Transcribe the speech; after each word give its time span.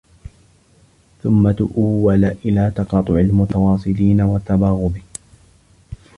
ثُمَّ 1.23 1.51
تُؤَوَّلُ 1.51 2.25
إلَى 2.45 2.71
تَقَاطُعِ 2.75 3.13
الْمُتَوَاصِلِينَ، 3.13 4.21
وَتَبَاغُضِ 4.31 5.01